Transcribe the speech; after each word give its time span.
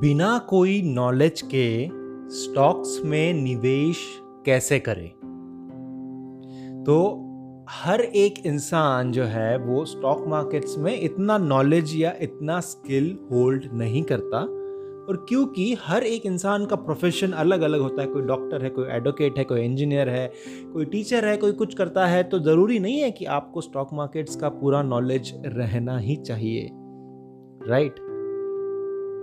बिना 0.00 0.38
कोई 0.38 0.82
नॉलेज 0.82 1.42
के 1.54 1.88
स्टॉक्स 2.30 3.00
में 3.04 3.32
निवेश 3.32 3.98
कैसे 4.46 4.78
करें? 4.78 5.08
तो 6.86 7.26
हर 7.70 8.00
एक 8.00 8.46
इंसान 8.46 9.12
जो 9.12 9.24
है, 9.24 9.58
वो 9.58 9.84
स्टॉक 9.84 10.24
मार्केट्स 10.28 10.78
में 10.78 11.00
इतना 11.00 11.38
नॉलेज 11.38 11.96
या 11.96 12.14
इतना 12.20 12.60
स्किल 12.60 13.18
होल्ड 13.32 13.64
नहीं 13.72 14.02
करता। 14.02 14.38
और 15.08 15.26
क्योंकि 15.28 15.76
हर 15.80 16.02
एक 16.02 16.26
इंसान 16.26 16.66
का 16.66 16.76
प्रोफेशन 16.76 17.30
अलग 17.30 17.60
अलग 17.60 17.80
होता 17.80 18.02
है। 18.02 18.08
कोई 18.08 18.22
डॉक्टर 18.22 18.62
है, 18.62 18.70
कोई 18.70 18.88
एडवोकेट 18.88 19.38
है, 19.38 19.44
कोई 19.44 19.60
इंजीनियर 19.60 20.08
है, 20.08 20.32
कोई 20.72 20.84
टीचर 20.84 21.24
है, 21.24 21.36
कोई 21.36 21.52
कुछ 21.52 21.74
करता 21.74 22.06
है 22.06 22.22
तो 22.22 22.38
ज़रूरी 22.38 22.78
नहीं 22.78 22.98
है 23.00 23.10
कि 23.10 23.24
आपको 23.24 23.60
स्टॉक 23.60 23.90
मार्केट्स 23.92 24.36
का 24.36 24.48
पूरा 24.48 24.82
नॉलेज 24.82 25.42
रहना 25.46 25.98
ही 25.98 26.16
चाहिए। 26.16 26.70
Right 27.68 27.94
right? 27.94 28.09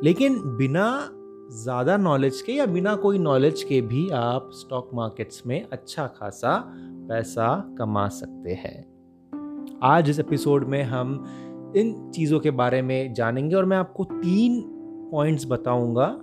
लेकिन 0.04 0.42
बिना 0.58 1.10
ज़्यादा 1.52 1.98
नॉलेज 1.98 2.42
के 2.42 2.54
या 2.54 2.66
बिना 2.66 2.96
कोई 2.96 3.20
नॉलेज 3.20 3.64
के 3.64 3.82
भी 3.82 4.10
आप 4.10 4.50
स्टॉक 4.54 4.90
मार्केट्स 4.94 5.44
में 5.46 5.68
अच्छा 5.72 6.08
खासा 6.08 6.64
पैसा 7.10 7.76
कमा 7.78 8.08
सकते 8.08 8.54
हैं। 8.54 9.80
आज 9.84 10.10
इस 10.10 10.20
एपिसोड 10.20 10.68
में 10.68 10.84
हम 10.84 11.14
इन 11.76 12.12
चीज़ों 12.16 12.40
के 12.40 12.52
बारे 12.52 12.82
में 12.82 13.14
जानेंगे 13.14 13.56
और 13.56 13.66
मैं 13.66 13.78
आपको 13.78 14.04
तीन 14.04 14.62
पॉइंट्स 15.12 15.46
बताऊँगा 15.48 16.20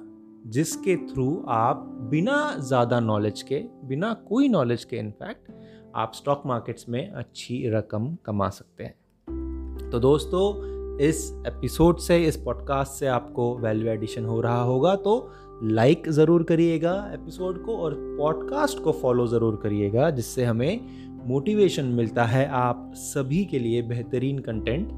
जिसके 0.46 0.96
थ्रू 0.96 1.44
आप 1.48 1.76
बिना 2.10 2.56
ज़्यादा 2.58 3.00
नॉलेज 3.00 3.42
के, 3.42 3.64
बिना 3.84 4.12
कोई 4.14 4.48
नॉलेज 4.48 4.84
के 4.84 4.96
इनफैक्ट 4.96 5.50
आप 5.94 6.12
स्टॉक 6.14 6.42
मार्केट्स 6.46 6.88
में 6.88 7.10
अच्छी 7.10 7.68
रकम 7.68 8.16
कमा 8.24 8.48
सकते 8.48 8.84
हैं। 8.84 9.90
तो 9.90 9.98
दोस्तों 9.98 10.73
इस 11.00 11.32
एपिसोड 11.46 11.98
से, 11.98 12.16
इस 12.24 12.36
पॉडकास्ट 12.36 12.92
से 12.92 13.06
आपको 13.06 13.56
वैल्यू 13.58 13.90
एडिशन 13.92 14.24
हो 14.24 14.40
रहा 14.40 14.62
होगा 14.62 14.94
तो 14.96 15.30
लाइक 15.62 16.08
ज़रूर 16.08 16.42
करिएगा 16.42 16.92
एपिसोड 17.14 17.62
को 17.64 17.76
और 17.76 17.94
पॉडकास्ट 18.18 18.82
को 18.82 18.92
फॉलो 18.92 19.26
ज़रूर 19.26 19.60
करिएगा, 19.62 20.10
जिससे 20.10 20.44
हमें 20.44 20.80
मोटिवेशन 21.26 21.84
मिलता 21.84 22.24
है 22.24 22.46
आप 22.48 22.92
सभी 22.96 23.44
के 23.44 23.58
लिए 23.58 23.82
बेहतरीन 23.82 24.38
कंटेंट 24.38 24.88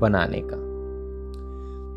बनाने 0.00 0.40
का। 0.44 0.56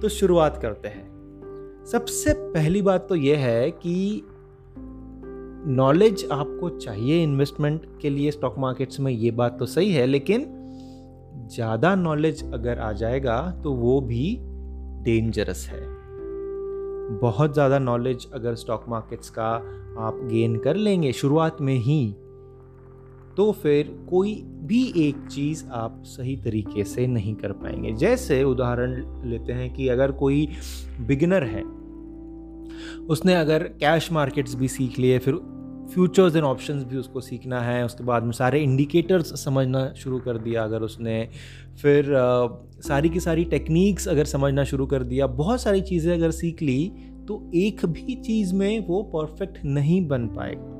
तो 0.01 0.09
शुरुआत 0.09 0.59
करते 0.61 0.87
हैं। 0.87 1.85
सबसे 1.91 2.33
पहली 2.33 2.81
बात 2.81 3.05
तो 3.09 3.15
यह 3.15 3.39
है 3.39 3.71
कि 3.71 4.23
नॉलेज 5.67 6.27
आपको 6.31 6.69
चाहिए 6.69 7.23
इन्वेस्टमेंट 7.23 7.85
के 8.01 8.09
लिए 8.09 8.31
स्टॉक 8.31 8.55
मार्केट्स 8.59 8.99
में, 8.99 9.11
ये 9.11 9.31
बात 9.31 9.59
तो 9.59 9.65
सही 9.65 9.91
है, 9.91 10.05
लेकिन 10.05 10.45
ज़्यादा 11.45 11.93
नॉलेज 11.95 12.43
अगर 12.53 12.79
आ 12.79 12.91
जाएगा 12.93 13.39
तो 13.63 13.71
वो 13.73 13.99
भी 14.01 14.37
डेंजरस 15.05 15.67
है। 15.69 15.83
बहुत 17.19 17.53
ज़्यादा 17.53 17.79
नॉलेज 17.79 18.27
अगर 18.33 18.55
स्टॉक 18.55 18.85
मार्केट्स 18.89 19.29
का 19.29 19.49
आप 19.99 20.19
गेन 20.23 20.57
कर 20.57 20.75
लेंगे 20.75 21.11
शुरुआत 21.13 21.61
में 21.61 21.75
ही 21.75 22.15
तो 23.37 23.51
फिर 23.51 23.87
कोई 24.09 24.33
भी 24.61 24.83
एक 24.97 25.25
चीज़ 25.27 25.63
आप 25.73 26.01
सही 26.05 26.35
तरीके 26.35 26.83
से 26.83 27.07
नहीं 27.07 27.33
कर 27.35 27.51
पाएँगे। 27.53 27.91
जैसे 27.93 28.43
उदाहरण 28.43 28.95
लेते 29.29 29.53
हैं 29.53 29.73
कि 29.73 29.87
अगर 29.87 30.11
कोई 30.11 30.47
बिगिनर 31.01 31.43
है, 31.43 31.63
उसने 33.05 33.35
अगर 33.35 33.63
कैश 33.79 34.11
मार्केट्स 34.11 34.55
भी 34.55 34.67
सीख 34.67 34.99
लिए, 34.99 35.19
फिर 35.19 35.33
फ्यूचर्स 35.85 36.35
एंड 36.35 36.45
ऑप्शंस 36.45 36.83
भी 36.83 36.97
उसको 36.97 37.21
सीखना 37.21 37.59
है। 37.61 37.83
उसके 37.85 38.03
बाद 38.03 38.23
में 38.23 38.31
सारे 38.33 38.61
इंडिकेटर्स 38.63 39.43
समझना 39.43 39.91
शुरू 39.93 40.19
कर 40.19 40.37
दिया 40.37 40.63
अगर 40.63 40.81
उसने। 40.81 41.27
फिर 41.81 42.11
सारी 42.83 43.09
की 43.09 43.19
सारी 43.19 43.43
टेक्निक्स 43.45 44.07
अगर 44.07 44.25
समझना 44.25 44.63
शुरू 44.63 44.85
कर 44.85 45.03
दिया, 45.03 45.27
बहुत 45.27 45.61
सारी 45.61 45.81
चीज़ें 45.81 46.13
अगर 46.13 46.31
सीख 46.33 46.61
ली 46.61 46.91
तो 47.27 47.41
एक 47.55 47.85
भी 47.87 48.15
चीज़ 48.17 48.53
में 48.55 48.87
वो 48.87 49.01
परफेक्ट 49.13 49.57
नहीं 49.65 50.07
बन 50.07 50.27
पाएगा 50.27 50.73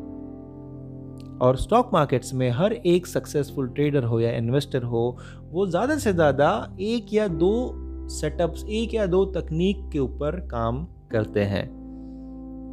और 1.38 1.58
स्टॉक 1.58 1.90
मार्केट्स 1.94 2.34
में 2.34 2.50
हर 2.52 2.74
एक 2.74 3.08
सक्सेसफुल 3.08 3.68
ट्रेडर 3.70 4.04
हो 4.04 4.20
या 4.20 4.32
इन्वेस्टर 4.32 4.84
हो, 4.84 5.18
वो 5.44 5.66
ज़्यादा 5.68 5.98
से 5.98 6.14
ज़्यादा 6.14 6.76
एक 6.82 7.14
या 7.14 7.28
दो 7.28 8.08
सेटअप्स, 8.12 8.64
एक 8.66 8.94
या 8.94 9.06
दो 9.06 9.26
तकनीक 9.34 9.90
के 9.94 10.00
ऊपर 10.00 10.40
काम 10.52 10.84
करते 11.12 11.44
हैं। 11.44 11.68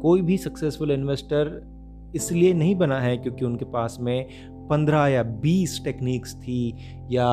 कोई 0.01 0.21
भी 0.21 0.37
सक्सेसफुल 0.37 0.91
इन्वेस्टर 0.91 1.49
इसलिए 2.15 2.53
नहीं 2.53 2.75
बना 2.75 2.99
है 2.99 3.17
क्योंकि 3.17 3.45
उनके 3.45 3.65
पास 3.65 3.97
में 4.01 4.27
पंद्रह 4.69 5.07
या 5.07 5.23
बीस 5.23 5.81
टेक्निक्स 5.83 6.35
थी 6.35 6.75
या 7.11 7.25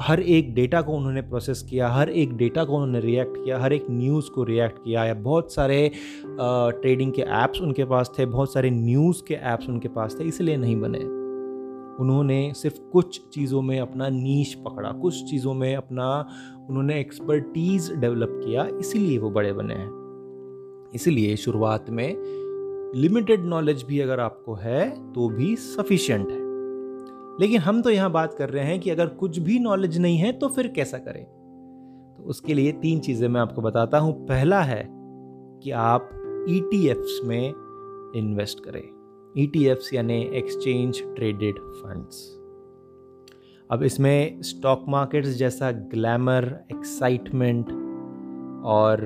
हर 0.00 0.20
एक 0.20 0.54
डेटा 0.54 0.80
को 0.82 0.92
उन्होंने 0.92 1.22
प्रोसेस 1.22 1.62
किया, 1.62 1.88
हर 1.88 2.08
एक 2.08 2.36
डेटा 2.36 2.64
को 2.64 2.74
उन्होंने 2.74 3.00
रिएक्ट 3.00 3.36
किया, 3.36 3.58
हर 3.58 3.72
एक 3.72 3.86
न्यूज़ 3.90 4.30
को 4.30 4.44
रिएक्ट 4.44 4.78
किया, 4.78 5.04
या 5.04 5.14
बहुत 5.14 5.54
सारे 5.54 5.90
ट्रेडिंग 6.24 7.12
के 7.12 7.22
ऐप्स 7.22 7.60
उनके 7.60 7.84
पास 7.84 8.10
थे, 8.18 8.26
बहुत 8.26 8.52
सारे 8.52 8.70
न्यूज़ 8.70 9.22
के 9.28 9.34
ऐप्स 9.34 9.68
उनके 9.68 9.88
पास 9.88 10.16
थे, 10.20 10.24
इसलिए 10.24 10.56
नहीं 10.56 10.80
बने। 10.80 10.98
उन्होंने 12.02 12.52
सिर्फ़ 12.56 12.78
कुछ 12.92 13.20
चीज़ों 13.34 13.62
में 13.62 13.78
अपना 13.80 14.08
नीच 14.08 14.54
पकड़ा, 14.54 14.92
कुछ 14.92 15.30
चीज़ों 15.30 15.54
में 15.54 15.76
अपना 15.76 16.26
उन्होंने 16.70 17.00
एक्सपर्टीज़ 17.00 17.92
डेवलप 17.94 18.40
किया, 18.44 18.68
इसीलिए 18.80 19.18
वो 19.18 19.30
बड़े 19.30 19.52
बने 19.52 19.74
हैं। 19.74 20.90
इसीलिए 20.94 21.36
शुरुआत 21.36 21.90
में 21.90 22.14
लिमिटेड 22.94 23.44
नॉलेज 23.44 23.82
भी 23.82 24.00
अगर 24.00 24.20
आपको 24.20 24.54
है 24.54 24.88
तो 25.12 25.28
भी 25.28 25.54
सफिशियंट 25.56 26.30
है। 26.30 26.46
लेकिन 27.40 27.60
हम 27.60 27.82
तो 27.82 27.90
यहाँ 27.90 28.10
बात 28.10 28.34
कर 28.34 28.50
रहे 28.50 28.64
हैं 28.64 28.80
कि 28.80 28.90
अगर 28.90 29.06
कुछ 29.06 29.38
भी 29.38 29.58
नॉलेज 29.58 29.98
नहीं 29.98 30.18
है 30.18 30.32
तो 30.32 30.48
फिर 30.48 30.68
कैसा 30.68 30.98
करें? 30.98 31.24
तो 31.24 32.22
उसके 32.22 32.54
लिए 32.54 32.72
तीन 32.72 33.00
चीज़ें 33.00 33.28
मैं 33.28 33.40
आपको 33.40 33.62
बताता 33.62 33.98
हूँ। 33.98 34.12
पहला 34.26 34.60
है 34.60 34.82
कि 34.88 35.70
आप 35.70 36.10
ई 36.48 36.60
e 36.60 37.24
में 37.24 38.12
इन्वेस्ट 38.16 38.64
करें। 38.64 38.82
ई 39.38 39.46
e 39.56 39.94
यानी 39.94 40.22
एक्सचेंज 40.34 41.02
ट्रेडेड 41.16 41.58
फंड्स 41.58 42.24
अब 43.70 43.82
इसमें 43.82 44.42
स्टॉक 44.42 44.84
मार्केट्स 44.88 45.28
जैसा 45.28 45.70
ग्लैमर 45.70 46.44
एक्साइटमेंट 46.72 47.72
और 48.64 49.00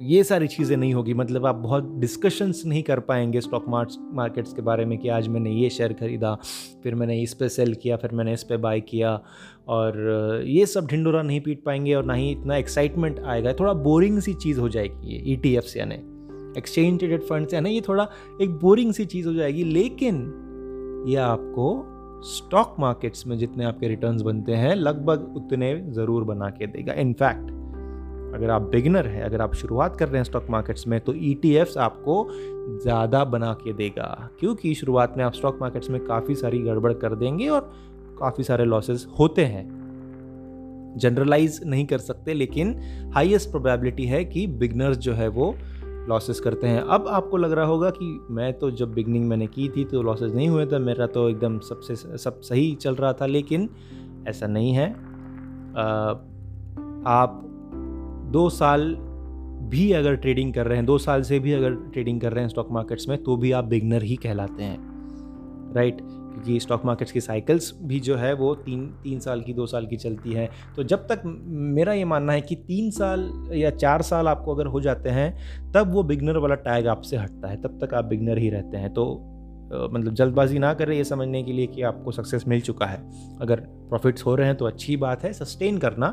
ये 0.00 0.22
सारी 0.24 0.46
चीज़ें 0.48 0.76
नहीं 0.76 0.92
होगी। 0.94 1.14
मतलब 1.14 1.46
आप 1.46 1.54
बहुत 1.54 1.90
डिस्कशंस 2.00 2.62
नहीं 2.66 2.82
कर 2.82 3.00
पाएँगे 3.00 3.40
स्टॉक 3.40 3.64
मार्केट्स 3.68 4.52
के 4.52 4.62
बारे 4.62 4.84
में 4.84 4.96
कि 4.98 5.08
आज 5.08 5.28
मैंने 5.28 5.50
ये 5.52 5.70
शेयर 5.70 5.92
ख़रीदा, 5.92 6.34
फिर 6.82 6.94
मैंने 6.94 7.20
इस 7.22 7.34
पे 7.34 7.48
सेल 7.48 7.74
किया, 7.74 7.96
फिर 7.96 8.12
मैंने 8.12 8.32
इस 8.32 8.42
पे 8.42 8.56
बाय 8.56 8.80
किया 8.80 9.20
और 9.68 10.42
ये 10.46 10.66
सब 10.66 10.86
ढिंडोरा 10.86 11.22
नहीं 11.22 11.40
पीट 11.40 11.64
पाएँगे 11.64 11.94
और 11.94 12.04
ना 12.04 12.14
ही 12.14 12.30
इतना 12.30 12.56
एक्साइटमेंट 12.56 13.20
आएगा। 13.20 13.52
थोड़ा 13.52 13.72
बोरिंग 13.72 14.20
सी 14.20 14.34
चीज़ 14.34 14.60
हो 14.60 14.68
जाएगी 14.68 15.14
ये 15.14 15.22
ई 15.32 15.36
टी 15.36 15.56
एफ्स 15.56 15.76
यानी 15.76 15.94
एक्सचेंज 16.58 16.98
ट्रेडेड 16.98 17.20
फंड 17.20 17.28
फंड्स 17.28 17.54
यानी 17.54 17.70
ये 17.70 17.80
थोड़ा 17.88 18.08
एक 18.42 18.50
बोरिंग 18.58 18.92
सी 18.92 19.04
चीज़ 19.06 19.28
हो 19.28 19.34
जाएगी। 19.34 19.64
लेकिन 19.64 20.24
ये 21.08 21.16
आपको 21.16 22.22
स्टॉक 22.26 22.74
मार्केट्स 22.80 23.26
में 23.26 23.36
जितने 23.38 23.64
आपके 23.64 23.88
रिटर्न्स 23.88 24.22
बनते 24.22 24.52
हैं, 24.52 24.74
लगभग 24.74 25.32
उतने 25.36 25.74
ज़रूर 25.92 26.24
बना 26.24 26.50
के 26.50 26.66
देगा। 26.66 26.92
इनफैक्ट 26.92 27.56
अगर 28.34 28.50
आप 28.50 28.62
बिगिनर 28.62 29.06
हैं 29.06 29.22
अगर 29.24 29.40
आप 29.40 29.54
शुरुआत 29.54 29.96
कर 29.96 30.08
रहे 30.08 30.16
हैं 30.16 30.24
स्टॉक 30.24 30.46
मार्केट्स 30.50 30.86
में 30.86 31.00
तो 31.00 31.14
ई 31.14 31.34
e 31.46 31.76
आपको 31.78 32.26
ज़्यादा 32.82 33.24
बना 33.24 33.52
के 33.54 33.72
देगा। 33.72 34.30
क्योंकि 34.40 34.74
शुरुआत 34.74 35.14
में 35.16 35.24
आप 35.24 35.32
स्टॉक 35.32 35.58
मार्केट्स 35.60 35.90
में 35.90 36.00
काफ़ी 36.04 36.34
सारी 36.34 36.58
गड़बड़ 36.58 36.92
कर 36.92 37.14
देंगे 37.14 37.48
और 37.48 37.70
काफ़ी 38.20 38.44
सारे 38.44 38.64
लॉसेस 38.64 39.06
होते 39.18 39.44
हैं। 39.44 39.66
जनरलाइज 40.98 41.60
नहीं 41.66 41.86
कर 41.86 41.98
सकते 41.98 42.34
लेकिन 42.34 42.74
हाईएस्ट 43.14 43.50
प्रोबेबिलिटी 43.50 44.04
है 44.04 44.24
कि 44.24 44.46
बिगनर्स 44.46 44.96
जो 44.98 45.12
है 45.12 45.28
वो 45.28 45.54
लॉसेस 46.08 46.40
करते 46.40 46.66
हैं। 46.66 46.80
अब 46.80 47.08
आपको 47.08 47.36
लग 47.36 47.52
रहा 47.52 47.64
होगा 47.64 47.90
कि 47.90 48.06
मैं 48.30 48.52
तो 48.58 48.70
जब 48.70 48.92
बिगनिंग 48.94 49.28
मैंने 49.28 49.46
की 49.46 49.68
थी 49.68 49.84
तो 49.84 50.02
लॉसेस 50.02 50.32
नहीं 50.32 50.48
हुए 50.48 50.66
थे 50.66 50.78
मेरा 50.78 51.06
तो 51.06 51.28
एकदम 51.28 51.58
सबसे 51.58 51.96
सब 52.18 52.40
सही 52.40 52.72
चल 52.74 52.94
रहा 52.94 53.12
था 53.12 53.26
लेकिन 53.26 53.68
ऐसा 54.28 54.46
नहीं 54.46 54.72
है। 54.72 54.90
आ, 54.90 55.84
आप 57.06 57.44
दो 58.30 58.48
साल 58.50 58.94
भी 59.70 59.90
अगर 59.92 60.16
ट्रेडिंग 60.16 60.52
कर 60.54 60.66
रहे 60.66 60.76
हैं, 60.76 60.86
दो 60.86 60.98
साल 60.98 61.22
से 61.22 61.38
भी 61.38 61.52
अगर 61.52 61.74
ट्रेडिंग 61.92 62.20
कर 62.20 62.32
रहे 62.32 62.44
हैं 62.44 62.48
स्टॉक 62.48 62.68
मार्केट्स 62.72 63.08
में 63.08 63.22
तो 63.22 63.36
भी 63.36 63.52
आप 63.52 63.64
बिगनर 63.64 64.02
ही 64.02 64.16
कहलाते 64.16 64.62
हैं 64.62 64.86
राइट 65.74 65.98
क्योंकि 66.00 66.58
स्टॉक 66.60 66.84
मार्केट्स 66.84 67.12
की 67.12 67.20
साइकिल्स 67.20 67.72
भी 67.82 67.98
जो 68.00 68.16
है, 68.16 68.32
वो 68.32 68.54
तीन 68.54 68.86
तीन 69.02 69.18
साल 69.20 69.40
की, 69.40 69.52
दो 69.52 69.66
साल 69.66 69.86
की 69.86 69.96
चलती 69.96 70.32
है। 70.32 70.48
तो 70.76 70.82
जब 70.82 71.06
तक 71.06 71.22
मेरा 71.24 71.92
ये 71.92 72.04
मानना 72.04 72.32
है 72.32 72.40
कि 72.40 72.54
तीन 72.56 72.90
साल 72.90 73.50
या 73.52 73.70
चार 73.70 74.02
साल 74.02 74.28
आपको 74.28 74.54
अगर 74.54 74.66
हो 74.66 74.80
जाते 74.80 75.08
हैं, 75.08 75.72
तब 75.72 75.92
वो 75.92 76.02
बिगनर 76.02 76.36
वाला 76.36 76.54
टैग 76.54 76.86
आपसे 76.86 77.16
हटता 77.16 77.48
है, 77.48 77.56
तब 77.56 77.78
तक 77.82 77.94
आप 77.94 78.04
बिगनर 78.04 78.38
ही 78.38 78.50
रहते 78.50 78.76
हैं। 78.76 78.92
तो 78.94 79.04
मतलब 79.92 80.14
जल्दबाजी 80.14 80.58
ना 80.58 80.72
करें 80.74 80.96
ये 80.96 81.04
समझने 81.04 81.42
के 81.42 81.52
लिए 81.52 81.66
कि 81.66 81.82
आपको 81.82 82.12
सक्सेस 82.12 82.44
मिल 82.48 82.60
चुका 82.60 82.86
है। 82.86 83.02
अगर 83.40 83.60
प्रॉफिट्स 83.88 84.26
हो 84.26 84.34
रहे 84.34 84.46
हैं 84.46 84.56
तो 84.56 84.64
अच्छी 84.64 84.96
बात 84.96 85.24
है 85.24 85.32
सस्टेन 85.32 85.78
करना 85.78 86.08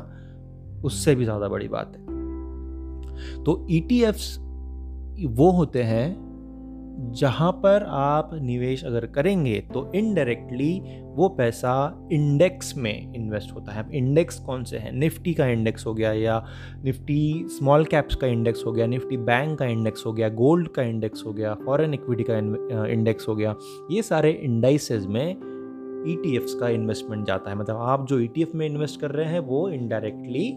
उससे 0.86 1.14
भी 1.14 1.24
ज़्यादा 1.24 1.48
बड़ी 1.48 1.68
बात 1.68 1.96
है। 1.96 2.04
तो 3.44 3.66
ई 3.70 3.80
e 4.00 5.26
वो 5.28 5.50
होते 5.50 5.82
हैं 5.84 6.24
जहाँ 7.14 7.50
पर 7.62 7.82
आप 7.88 8.30
निवेश 8.34 8.84
अगर 8.84 9.06
करेंगे 9.06 9.58
तो 9.72 9.90
इनडायरेक्टली 9.94 10.72
वो 11.16 11.28
पैसा 11.28 11.72
इंडेक्स 12.12 12.76
में 12.76 13.14
इन्वेस्ट 13.14 13.54
होता 13.54 13.72
है। 13.72 13.84
इंडेक्स 13.92 14.38
कौन 14.40 14.64
से 14.64 14.78
हैं? 14.78 14.92
निफ्टी 14.92 15.34
का 15.34 15.46
इंडेक्स 15.46 15.86
हो 15.86 15.94
गया 15.94 16.12
या 16.12 16.38
निफ्टी 16.84 17.46
स्मॉल 17.48 17.84
कैप्स 17.84 18.14
का 18.14 18.26
इंडेक्स 18.26 18.64
हो 18.66 18.72
गया 18.72 18.86
निफ्टी 18.86 19.16
बैंक 19.16 19.58
का 19.58 19.66
इंडेक्स 19.66 20.06
हो 20.06 20.12
गया 20.12 20.28
गोल्ड 20.34 20.68
का 20.68 20.82
इंडेक्स 20.82 21.24
हो 21.26 21.32
गया 21.32 21.54
फॉरेन 21.64 21.94
इक्विटी 21.94 22.24
का 22.30 22.38
इंडेक्स 22.86 23.28
हो 23.28 23.36
गया। 23.36 23.54
ये 23.90 24.02
सारे 24.02 24.30
इंडाइसेस 24.32 25.06
में 25.06 25.30
ई 25.30 26.16
e 26.28 26.40
का 26.60 26.68
इन्वेस्टमेंट 26.68 27.26
जाता 27.26 27.50
है। 27.50 27.56
मतलब 27.56 27.76
आप 27.76 28.06
जो 28.06 28.20
ई 28.20 28.28
e 28.38 28.54
में 28.54 28.66
इन्वेस्ट 28.66 29.00
कर 29.00 29.10
रहे 29.10 29.26
हैं 29.26 29.40
वो 29.40 29.68
इनडायरेक्टली 29.70 30.52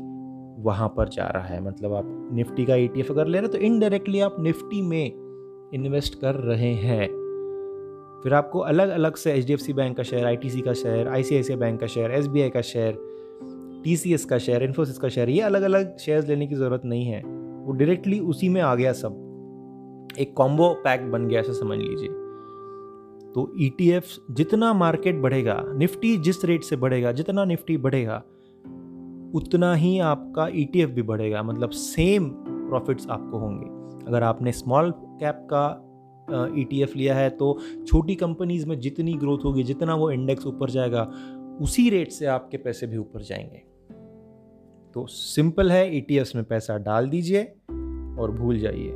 वहाँ 0.60 0.88
पर 0.98 1.10
जा 1.10 1.28
रहा 1.28 1.46
है। 1.46 1.62
मतलब 1.64 1.94
आप 1.94 2.30
निफ्टी 2.34 2.66
का 2.66 2.76
ई 2.76 2.88
e 2.88 3.10
अगर 3.10 3.28
ले 3.28 3.38
रहे 3.38 3.42
हैं 3.42 3.52
तो 3.52 3.58
इनडायरेक्टली 3.58 4.20
आप 4.20 4.36
निफ्टी 4.40 4.82
में 4.82 5.72
इन्वेस्ट 5.74 6.20
कर 6.22 6.36
रहे 6.36 6.74
हैं। 6.74 7.08
फिर 8.24 8.34
आपको 8.34 8.60
अलग 8.60 8.90
अलग 8.90 9.16
से 9.16 9.34
एचडीएफसी 9.34 9.74
बैंक 9.74 9.96
का 9.98 10.04
शेयर 10.04 10.26
आईटीसी 10.26 10.62
का 10.62 10.74
शेयर 10.74 11.08
आई 11.08 11.42
बैंक 11.52 11.80
का 11.80 11.88
शेयर 11.88 12.12
एसबीआई 12.12 12.50
का 12.50 12.62
शेयर 12.62 12.98
टीसीएस 13.84 14.26
का 14.26 14.38
शेयर 14.38 14.64
इन्फोसिस 14.64 14.98
का 14.98 15.10
शेयर 15.10 15.30
ये 15.30 15.42
अलग 15.42 15.62
अलग 15.62 15.98
शेयर्स 15.98 16.28
लेने 16.28 16.48
की 16.48 16.56
ज़रूरत 16.56 16.82
नहीं 16.86 17.06
है। 17.06 17.22
वो 17.66 17.72
डायरेक्टली 17.72 18.20
उसी 18.20 18.50
में 18.50 18.62
आ 18.62 18.74
गया 18.76 18.94
सब। 18.94 19.26
एक 20.20 20.34
कॉम्बो 20.34 20.70
पैक 20.84 21.12
बन 21.12 21.28
गया, 21.28 21.40
ऐसा 21.40 21.54
समझ 21.54 21.78
लीजिए। 21.78 22.10
तो 23.34 23.52
ई 23.62 23.72
e 23.82 24.02
जितना 24.32 24.74
मार्केट 24.74 25.22
बढ़ेगा, 25.22 25.64
निफ्टी 25.68 26.18
जिस 26.18 26.44
रेट 26.46 26.64
से 26.64 26.76
बढ़ेगा, 26.76 27.12
जितना 27.12 27.46
निफ्टी 27.46 27.78
बढ़ेगा 27.78 28.24
उतना 29.36 29.74
ही 29.76 30.00
आपका 30.00 30.48
ई 30.48 30.66
e 30.76 30.86
भी 30.86 31.02
बढ़ेगा 31.02 31.44
मतलब 31.44 31.70
सेम 31.70 32.30
प्रॉफिट्स 32.30 33.08
आपको 33.08 33.38
होंगे। 33.38 34.08
अगर 34.08 34.24
आपने 34.24 34.52
स्मॉल 34.52 34.92
कैप 34.92 35.48
का 35.54 35.86
ई 36.58 36.66
e 36.84 36.96
लिया 36.96 37.16
है 37.16 37.30
तो 37.30 37.58
छोटी 37.88 38.16
कंपनीज़ 38.16 38.68
में 38.68 38.80
जितनी 38.80 39.14
ग्रोथ 39.14 39.40
होगी, 39.46 39.64
जितना 39.64 39.96
वो 39.96 40.12
इंडेक्स 40.12 40.46
ऊपर 40.46 40.70
जाएगा, 40.70 41.04
उसी 41.62 41.90
रेट 41.90 42.12
से 42.12 42.26
आपके 42.26 42.58
पैसे 42.58 42.88
भी 42.88 42.98
ऊपर 42.98 43.22
जाएँगे। 43.22 43.64
तो 44.96 45.06
सिंपल 45.06 45.72
है 45.72 45.98
ई 45.98 46.06
e 46.12 46.36
में 46.36 46.44
पैसा 46.44 46.78
डाल 46.78 47.10
दीजिए 47.10 47.44
और 48.20 48.32
भूल 48.32 48.60
जाइए। 48.60 48.94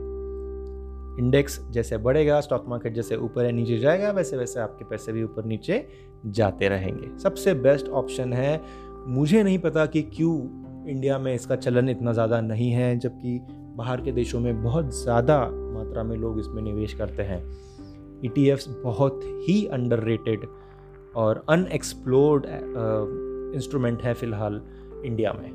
इंडेक्स 1.20 1.60
जैसे 1.72 1.98
बढ़ेगा 1.98 2.40
स्टॉक 2.42 2.66
मार्केट 2.68 2.94
जैसे 2.94 3.16
ऊपर 3.16 3.46
या 3.46 3.52
नीचे 3.52 3.78
जाएगा 3.78 4.12
वैसे 4.12 4.38
वैसे 4.38 4.60
आपके 4.60 4.86
पैसे 4.86 5.12
भी 5.12 5.24
ऊपर 5.24 5.46
नीचे 5.46 5.86
जाते 6.26 6.70
रहेंगे। 6.70 7.18
सबसे 7.20 7.54
बेस्ट 7.54 7.90
ऑप्शन 7.90 8.34
है 8.34 8.62
मुझे 9.08 9.44
नहीं 9.44 9.58
पता 9.60 9.86
कि 9.86 10.02
क्यों 10.16 10.36
इंडिया 10.90 11.18
में 11.20 11.34
इसका 11.34 11.56
चलन 11.56 11.90
इतना 11.90 12.14
ज़्यादा 12.14 12.40
नहीं 12.42 12.72
है, 12.72 12.98
जबकि 13.00 13.40
बाहर 13.78 14.02
के 14.02 14.12
देशों 14.12 14.40
में 14.40 14.64
बहुत 14.64 14.94
ज़्यादा 14.96 15.40
मात्रा 15.50 16.04
में 16.04 16.16
लोग 16.18 16.40
इसमें 16.40 16.62
निवेश 16.62 16.94
करते 16.94 17.24
हैं। 17.24 17.42
ई 18.26 18.30
e 18.50 18.58
बहुत 18.84 19.20
ही 19.48 19.66
अंडर 19.68 20.48
और 21.16 21.44
अनएक्सप्लोर्ड 21.50 22.46
इंस्ट्रूमेंट 23.56 24.02
है 24.02 24.14
फ़िलहाल 24.14 24.62
इंडिया 25.06 25.34
में। 25.34 25.50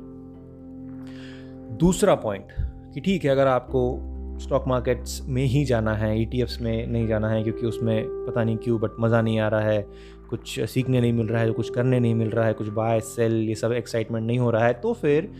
दूसरा 1.79 2.15
पॉइंट 2.15 2.47
कि 2.93 3.01
ठीक 3.01 3.23
है, 3.25 3.31
अगर 3.31 3.47
आपको 3.47 4.37
स्टॉक 4.39 4.67
मार्केट्स 4.67 5.21
में 5.27 5.43
ही 5.43 5.63
जाना 5.65 5.93
है 5.95 6.21
ई 6.21 6.25
e 6.25 6.61
में 6.61 6.87
नहीं 6.87 7.07
जाना 7.07 7.29
है, 7.29 7.43
क्योंकि 7.43 7.65
उसमें 7.65 8.25
पता 8.27 8.43
नहीं 8.43 8.57
क्यों 8.57 8.79
बट 8.79 8.99
मज़ा 8.99 9.21
नहीं 9.21 9.39
आ 9.39 9.47
रहा 9.47 9.61
है। 9.61 9.85
कुछ 10.29 10.59
सीखने 10.61 11.01
नहीं 11.01 11.13
मिल 11.13 11.27
रहा 11.27 11.41
है, 11.41 11.51
कुछ 11.51 11.69
करने 11.69 11.99
नहीं 11.99 12.15
मिल 12.15 12.29
रहा 12.29 12.45
है, 12.45 12.53
कुछ 12.53 12.67
बाय 12.67 12.99
सेल 12.99 13.33
ये 13.43 13.55
सब 13.55 13.71
एक्साइटमेंट 13.71 14.25
नहीं 14.27 14.39
हो 14.39 14.49
रहा 14.51 14.65
है 14.65 14.73
तो 14.73 14.93
फिर 14.93 15.31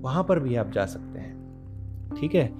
वहाँ 0.00 0.24
पर 0.24 0.40
भी 0.40 0.54
आप 0.54 0.70
जा 0.70 0.84
सकते 0.86 1.18
हैं। 1.18 2.16
ठीक 2.16 2.34
है? 2.34 2.52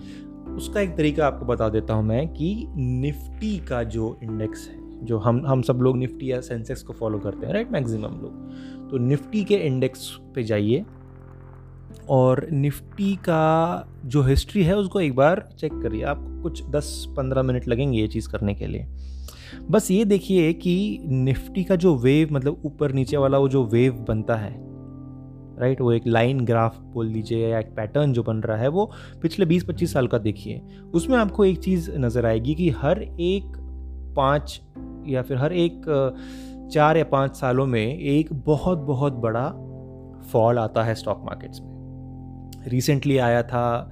उसका 0.56 0.80
एक 0.80 0.96
तरीका 0.96 1.26
आपको 1.26 1.46
बता 1.46 1.68
देता 1.68 1.94
हूँ 1.94 2.04
मैं 2.04 2.26
कि 2.28 2.66
निफ्टी 2.76 3.56
का 3.58 3.82
जो 3.82 4.18
इंडेक्स 4.22 4.68
है, 4.68 5.04
जो 5.04 5.18
हम 5.18 5.46
हम 5.46 5.62
सब 5.62 5.80
लोग 5.82 5.96
निफ्टी 5.96 6.30
या 6.32 6.40
सेंसेक्स 6.40 6.82
को 6.82 6.92
फॉलो 6.92 7.18
करते 7.18 7.46
हैं 7.46 7.52
राइट 7.52 7.70
मैक्सिमम 7.72 8.20
लोग। 8.22 8.90
तो 8.90 8.98
निफ्टी 8.98 9.44
के 9.44 9.54
इंडेक्स 9.56 10.08
पे 10.34 10.42
जाइए 10.42 10.84
और 12.08 12.46
निफ्टी 12.50 13.14
का 13.16 13.88
जो 14.04 14.22
हिस्ट्री 14.22 14.62
है, 14.64 14.76
उसको 14.76 15.00
एक 15.00 15.14
बार 15.16 15.48
चेक 15.58 15.72
करिए। 15.72 16.02
आपको 16.02 16.42
कुछ 16.42 16.62
10-15 16.66 17.42
मिनट 17.42 17.68
लगेंगे 17.68 17.98
ये 17.98 18.08
चीज़ 18.08 18.28
करने 18.28 18.54
के 18.54 18.66
लिए। 18.66 18.86
बस 19.70 19.90
ये 19.90 20.04
देखिए 20.04 20.52
कि 20.52 20.98
निफ्टी 21.04 21.64
का 21.64 21.76
जो 21.76 21.96
वेव 21.96 22.28
मतलब 22.32 22.62
ऊपर 22.64 22.92
नीचे 22.92 23.16
वाला 23.16 23.38
वो 23.38 23.48
जो 23.48 23.64
वेव 23.64 23.92
बनता 24.08 24.34
है 24.34 24.64
राइट 25.60 25.80
वो 25.80 25.92
एक 25.92 26.02
लाइन 26.06 26.40
ग्राफ 26.40 26.78
बोल 26.78 27.12
दीजिए 27.12 27.48
या 27.48 27.58
एक 27.58 27.66
पैटर्न 27.66 28.12
जो 28.12 28.22
बन 28.22 28.36
रहा 28.36 28.56
है, 28.56 28.68
वो 28.68 28.92
पिछले 29.22 29.46
20-25 29.46 29.92
साल 29.92 30.06
का 30.06 30.18
देखिए। 30.18 30.62
उसमें 30.94 31.16
आपको 31.18 31.44
एक 31.44 31.58
चीज़ 31.58 31.90
नज़र 31.90 32.26
आएगी 32.26 32.54
कि 32.54 32.70
हर 32.70 33.02
एक 33.02 33.52
पाँच 34.16 34.60
या 35.06 35.22
फिर 35.22 35.36
हर 35.36 35.52
एक 35.52 35.82
चार 36.72 36.96
या 36.96 37.04
पाँच 37.04 37.36
सालों 37.36 37.66
में 37.66 37.98
एक 37.98 38.32
बहुत 38.32 38.78
बहुत 38.78 39.12
बड़ा 39.12 39.48
फॉल 40.32 40.58
आता 40.58 40.82
है 40.82 40.94
स्टॉक 40.94 41.22
मार्केट्स 41.24 41.60
में। 41.60 42.68
रिसेंटली 42.68 43.18
आया 43.18 43.42
था 43.42 43.90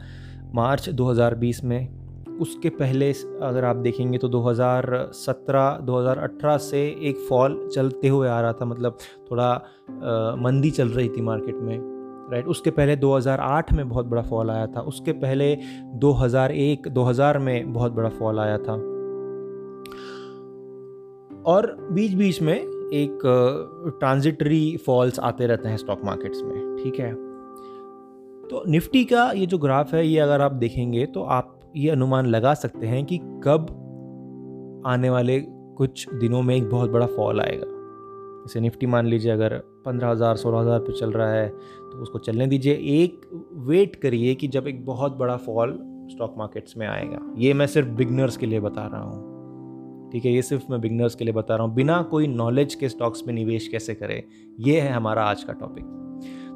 मार्च 0.55 0.88
2020 0.91 1.64
में। 1.64 2.01
उसके 2.40 2.69
पहले 2.69 3.14
अगर 3.43 3.64
आप 3.64 3.76
देखेंगे 3.76 4.19
तो 4.19 4.29
2017-2018 4.29 6.58
से 6.58 6.99
एक 7.02 7.17
फॉल 7.17 7.70
चलते 7.75 8.08
हुए 8.08 8.29
आ 8.29 8.40
रहा 8.40 8.52
था 8.52 8.64
मतलब 8.64 8.99
थोड़ा 9.31 9.44
आ, 9.44 9.62
मंदी 10.37 10.70
चल 10.70 10.88
रही 10.88 11.08
थी 11.08 11.23
मार्केट 11.23 11.55
में 11.55 11.93
राइट 12.32 12.46
उसके 12.46 12.70
पहले 12.70 12.96
2008 12.96 13.73
में 13.73 13.88
बहुत 13.88 14.06
बड़ा 14.06 14.23
फॉल 14.23 14.50
आया 14.50 14.67
था 14.67 14.81
उसके 14.81 15.12
पहले 15.12 15.58
2001 15.94 16.94
2000 16.94 17.37
में 17.37 17.73
बहुत 17.73 17.93
बड़ा 17.93 18.08
फॉल 18.08 18.38
आया 18.38 18.58
था। 18.58 18.73
और 21.46 21.88
बीच 21.93 22.12
बीच 22.12 22.43
में 22.43 22.67
एक 22.93 23.19
ट्रांजिटरी 24.00 24.76
फॉल्स 24.76 25.20
आते 25.20 25.46
रहते 25.46 25.69
हैं 25.69 25.76
स्टॉक 25.76 26.05
मार्केट्स 26.05 26.43
में 26.43 26.76
ठीक 26.76 26.99
है? 26.99 27.32
तो 28.43 28.69
निफ्टी 28.69 29.05
का 29.05 29.32
ये 29.32 29.46
जो 29.46 29.58
ग्राफ 29.58 29.94
है 29.94 30.06
ये 30.06 30.19
अगर 30.19 30.40
आप 30.40 30.52
देखेंगे 30.52 31.06
तो 31.06 31.23
आप 31.23 31.58
ये 31.75 31.91
अनुमान 31.91 32.27
लगा 32.27 32.55
सकते 32.55 32.87
हैं 32.87 33.05
कि 33.05 33.19
कब 33.45 33.67
आने 34.87 35.11
वाले 35.11 35.41
कुछ 35.77 36.09
दिनों 36.15 36.43
में 36.43 36.55
एक 36.57 36.69
बहुत 36.71 36.91
बड़ा 36.91 37.07
फॉल 37.09 37.41
आएगा। 37.41 37.67
जैसे 38.43 38.61
निफ्टी 38.61 38.87
मान 38.87 39.07
लीजिए, 39.07 39.33
अगर 39.33 39.57
पंद्रह 39.85 40.09
हज़ार, 40.09 40.37
सोलह 40.37 40.59
हज़ार 40.59 40.79
पे 40.81 40.93
चल 40.93 41.13
रहा 41.13 41.33
है 41.33 41.49
तो 41.49 42.03
उसको 42.03 42.19
चलने 42.21 42.47
दीजिए। 42.47 42.75
एक 42.95 43.21
वेट 43.67 43.97
करिए 43.97 44.35
कि 44.35 44.49
जब 44.49 44.67
एक 44.69 44.85
बहुत 44.87 45.17
बड़ा 45.17 45.37
फॉल 45.39 45.79
स्टॉक 46.13 46.35
मार्केट्स 46.39 46.77
में 46.77 46.87
आएगा। 46.87 47.19
ये 47.39 47.53
मैं 47.55 47.67
सिर्फ़ 47.67 47.89
बिगनर्स 47.91 48.37
के 48.37 48.47
लिए 48.47 48.61
बता 48.61 48.87
रहा 48.87 49.03
हूँ। 49.03 49.31
ठीक 50.13 50.25
है, 50.25 50.33
ये 50.33 50.43
सिर्फ़ 50.43 50.65
मैं 50.71 50.81
बिगनर्स 50.81 51.15
के 51.15 51.25
लिए 51.25 51.35
बता 51.35 51.57
रहा 51.57 51.67
हूँ। 51.67 51.75
बिना 51.75 52.01
कोई 52.03 52.27
नॉलेज 52.29 52.75
के 52.75 52.89
स्टॉक्स 52.89 53.27
में 53.27 53.35
निवेश 53.35 53.69
कैसे 53.69 53.95
करें? 53.95 54.23
ये 54.61 54.81
है 54.81 54.93
हमारा 54.93 55.23
आज 55.25 55.45
का 55.45 55.53
टॉपिक 55.55 55.85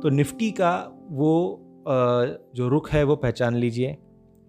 तो 0.03 0.09
निफ्टी 0.11 0.51
का 0.53 0.73
वो 1.11 1.63
जो 1.89 2.69
रुख 2.69 2.91
है 2.91 3.03
वो 3.05 3.17
पहचान 3.17 3.55
लीजिए। 3.57 3.97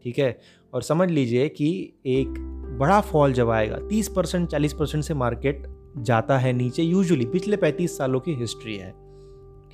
ठीक 0.05 0.19
है 0.19 0.37
और 0.73 0.81
समझ 0.81 1.09
लीजिए 1.09 1.49
कि 1.49 1.93
एक 2.05 2.27
बड़ा 2.79 3.01
फॉल 3.01 3.33
जब 3.33 3.49
आएगा 3.49 3.77
30 3.87 4.07
परसेंट, 4.07 4.49
चालीस 4.49 4.73
परसेंट 4.73 5.03
से 5.03 5.13
मार्केट 5.13 5.67
जाता 5.97 6.37
है 6.37 6.53
नीचे, 6.53 6.83
यूजुअली 6.83 7.25
पिछले 7.25 7.57
35 7.57 7.97
सालों 7.97 8.19
की 8.19 8.33
हिस्ट्री 8.33 8.75
है, 8.75 8.91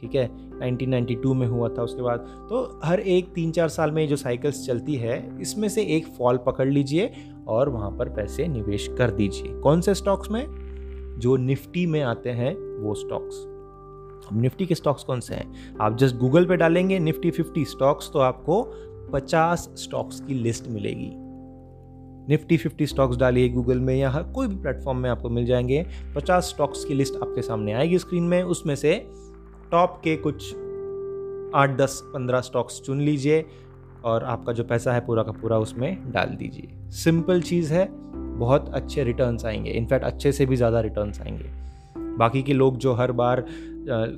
ठीक 0.02 0.16
है? 0.16 0.32
1992 0.60 1.34
में 1.34 1.48
हुआ 1.48 1.70
था, 1.70 1.84
उसके 1.84 2.02
बाद। 2.02 2.20
तो 2.20 2.82
हर 2.84 3.00
एक 3.00 3.34
तीन 3.34 3.52
चार 3.52 3.70
साल 3.70 3.92
में 3.92 4.08
जो 4.08 4.16
साइकिल्स 4.16 4.68
चलती 4.68 4.96
है, 4.96 5.42
इसमें 5.42 5.70
से 5.70 5.84
एक 5.84 6.08
फॉल 6.08 6.38
पकड़ 6.38 6.68
लीजिए 6.68 7.12
और 7.48 7.70
वहाँ 7.70 7.92
पर 7.92 8.10
पैसे 8.10 8.48
निवेश 8.48 8.90
कर 8.98 9.12
दीजिए। 9.12 9.60
कौन 9.60 9.82
से 9.82 9.96
स्टॉक्स 9.96 10.32
में? 10.32 10.48
जो 11.20 11.36
निफ्टी 11.36 11.86
में 11.86 12.02
आते 12.02 12.30
हैं, 12.30 12.80
वो 12.82 12.94
स्टॉक्स। 12.94 13.36
अब 14.32 14.42
निफ्टी 14.42 14.66
के 14.66 14.76
स्टॉक्स 14.76 15.04
कौन 15.04 15.20
से 15.20 15.36
हैं? 15.36 15.78
आप 15.82 15.98
जस्ट 15.98 16.16
गूगल 16.16 16.46
पे 16.46 16.58
डालेंगे, 16.58 17.00
निफ्टी 17.00 17.32
फिफ्टी 17.32 17.66
स्टॉक्स 17.66 18.10
तो 18.14 18.20
आपको 18.20 18.72
पचास 19.13 19.70
स्टॉक्स 19.77 20.20
की 20.20 20.34
लिस्ट 20.34 20.67
मिलेगी। 20.67 21.12
निफ्टी 22.29 22.58
फिफ्टी 22.58 22.88
स्टॉक्स 22.88 23.17
डालिए 23.17 23.50
गूगल 23.50 23.79
में 23.79 23.96
या 23.96 24.10
हर 24.10 24.24
कोई 24.24 24.48
भी 24.48 24.55
प्लेटफॉर्म 24.55 24.98
में 24.98 25.10
आपको 25.10 25.29
मिल 25.29 25.46
जाएँगे। 25.46 25.86
पचास 26.15 26.43
स्टॉक्स 26.43 26.86
की 26.86 26.93
लिस्ट 26.93 27.15
आपके 27.15 27.41
सामने 27.41 27.74
आएगी 27.74 28.00
स्क्रीन 28.00 28.24
में। 28.24 28.43
उसमें 28.43 28.75
से 28.75 29.08
टॉप 29.72 30.01
के 30.03 30.15
कुछ 30.15 30.55
आठ, 31.55 31.77
दस, 31.77 32.01
पंद्रह 32.03 32.41
स्टॉक्स 32.41 32.82
चुन 32.82 33.01
लीजिए 33.01 33.46
और 34.03 34.24
आपका 34.24 34.53
जो 34.53 34.63
पैसा 34.63 34.93
है 34.93 35.00
पूरा 35.00 35.24
का 35.24 35.32
पूरा 35.32 35.58
उसमें 35.58 36.12
डाल 36.12 36.29
दीजिए। 36.29 36.91
सिंपल 36.91 37.41
चीज़ 37.41 37.74
है, 37.74 37.88
बहुत 38.39 38.70
अच्छे 38.70 39.03
रिटर्न्स 39.03 39.46
आएँगे। 39.46 39.72
इनफैक्ट 39.72 40.05
अच्छे 40.05 40.32
से 40.32 40.46
भी 40.46 40.55
ज़्यादा 40.55 40.79
रिटर्न्स 40.79 41.22
आएँगे। 41.22 41.62
बाकी 42.17 42.41
के 42.43 42.53
लोग 42.53 42.77
जो 42.77 42.93
हर 42.93 43.12
बार 43.12 43.41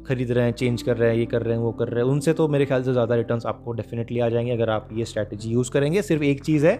ख़रीद 0.08 0.32
रहे 0.32 0.46
हैं 0.46 0.52
चेंज 0.52 0.82
कर 0.82 0.98
रहे 0.98 1.10
हैं, 1.10 1.18
ये 1.18 1.26
कर 1.26 1.42
रहे 1.42 1.54
हैं, 1.54 1.62
वो 1.62 1.72
कर 1.72 1.88
रहे 1.88 2.04
हैं, 2.04 2.12
उनसे 2.12 2.34
तो 2.34 2.48
मेरे 2.48 2.66
ख्याल 2.66 2.84
से 2.84 2.94
ज़्यादा 2.94 3.16
रिटर्न्स 3.16 3.46
आपको 3.46 3.72
डेफिनेटली 3.72 4.20
आ 4.20 4.30
जाएँगे, 4.30 4.52
अगर 4.52 4.70
आप 4.70 4.90
ये 4.94 5.06
स्ट्रैटेजी 5.06 5.50
यूज़ 5.50 5.72
करेंगे। 5.72 6.02
सिर्फ़ 6.02 6.24
एक 6.24 6.44
चीज़ 6.44 6.66
है 6.68 6.76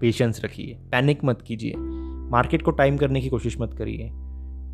पेशेंस 0.00 0.40
रखिए 0.44 0.76
पैनिक 0.90 1.24
मत 1.24 1.42
कीजिए 1.42 1.74
मार्केट 2.30 2.62
को 2.62 2.70
टाइम 2.70 2.96
करने 2.96 3.20
की 3.20 3.28
कोशिश 3.28 3.56
मत 3.60 3.74
करिए। 3.78 4.10